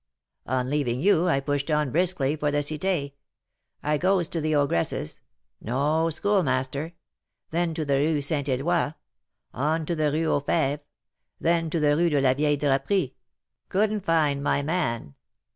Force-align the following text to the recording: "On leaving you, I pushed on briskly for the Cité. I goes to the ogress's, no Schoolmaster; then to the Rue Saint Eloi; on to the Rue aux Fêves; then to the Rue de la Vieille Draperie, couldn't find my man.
"On 0.47 0.67
leaving 0.67 0.99
you, 0.99 1.27
I 1.29 1.39
pushed 1.39 1.69
on 1.69 1.91
briskly 1.91 2.35
for 2.35 2.49
the 2.49 2.61
Cité. 2.63 3.13
I 3.83 3.99
goes 3.99 4.27
to 4.29 4.41
the 4.41 4.55
ogress's, 4.55 5.19
no 5.61 6.09
Schoolmaster; 6.09 6.93
then 7.51 7.75
to 7.75 7.85
the 7.85 7.97
Rue 7.97 8.19
Saint 8.19 8.49
Eloi; 8.49 8.95
on 9.53 9.85
to 9.85 9.93
the 9.93 10.11
Rue 10.11 10.31
aux 10.33 10.41
Fêves; 10.41 10.81
then 11.39 11.69
to 11.69 11.79
the 11.79 11.95
Rue 11.95 12.09
de 12.09 12.19
la 12.19 12.33
Vieille 12.33 12.57
Draperie, 12.57 13.13
couldn't 13.69 14.03
find 14.03 14.41
my 14.41 14.63
man. 14.63 15.13